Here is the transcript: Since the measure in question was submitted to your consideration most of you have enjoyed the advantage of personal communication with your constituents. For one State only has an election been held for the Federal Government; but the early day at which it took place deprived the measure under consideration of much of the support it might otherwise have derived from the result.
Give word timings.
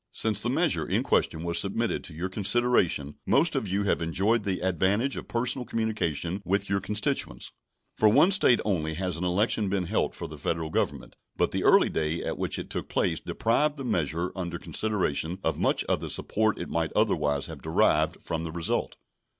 Since 0.13 0.41
the 0.41 0.49
measure 0.49 0.87
in 0.87 1.03
question 1.03 1.43
was 1.43 1.59
submitted 1.59 2.03
to 2.05 2.15
your 2.15 2.27
consideration 2.27 3.17
most 3.27 3.53
of 3.53 3.67
you 3.67 3.83
have 3.83 4.01
enjoyed 4.01 4.45
the 4.45 4.59
advantage 4.61 5.15
of 5.15 5.27
personal 5.27 5.63
communication 5.63 6.41
with 6.43 6.67
your 6.71 6.79
constituents. 6.81 7.51
For 7.93 8.09
one 8.09 8.31
State 8.31 8.59
only 8.65 8.95
has 8.95 9.17
an 9.17 9.23
election 9.23 9.69
been 9.69 9.83
held 9.83 10.15
for 10.15 10.25
the 10.27 10.39
Federal 10.39 10.71
Government; 10.71 11.15
but 11.37 11.51
the 11.51 11.63
early 11.63 11.89
day 11.89 12.23
at 12.23 12.39
which 12.39 12.57
it 12.57 12.71
took 12.71 12.89
place 12.89 13.19
deprived 13.19 13.77
the 13.77 13.85
measure 13.85 14.31
under 14.35 14.57
consideration 14.57 15.37
of 15.43 15.59
much 15.59 15.83
of 15.83 15.99
the 15.99 16.09
support 16.09 16.57
it 16.57 16.67
might 16.67 16.91
otherwise 16.95 17.45
have 17.45 17.61
derived 17.61 18.23
from 18.23 18.43
the 18.43 18.51
result. 18.51 18.95